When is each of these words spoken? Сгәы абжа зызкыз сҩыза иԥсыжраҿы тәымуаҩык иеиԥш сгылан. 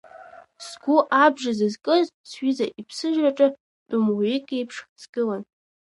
Сгәы 0.65 0.97
абжа 1.23 1.51
зызкыз 1.57 2.05
сҩыза 2.29 2.65
иԥсыжраҿы 2.79 3.47
тәымуаҩык 3.87 4.47
иеиԥш 4.51 4.77
сгылан. 5.01 5.41